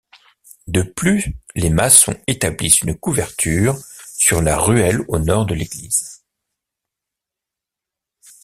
De 0.65 0.81
plus 0.81 1.27
les 1.53 1.69
maçons 1.69 2.19
établissent 2.25 2.81
une 2.81 2.97
couverture 2.97 3.77
sur 4.17 4.41
la 4.41 4.57
ruelle 4.57 5.05
au 5.07 5.19
nord 5.19 5.45
de 5.45 5.53
l’église. 5.53 6.23